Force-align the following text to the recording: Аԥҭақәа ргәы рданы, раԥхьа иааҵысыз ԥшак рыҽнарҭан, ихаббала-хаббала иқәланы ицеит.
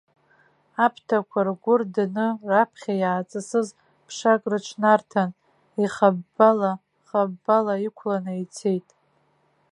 Аԥҭақәа 0.85 1.39
ргәы 1.47 1.73
рданы, 1.81 2.27
раԥхьа 2.49 2.93
иааҵысыз 3.01 3.67
ԥшак 4.05 4.41
рыҽнарҭан, 4.51 5.29
ихаббала-хаббала 5.83 7.75
иқәланы 7.87 8.33
ицеит. 8.43 8.87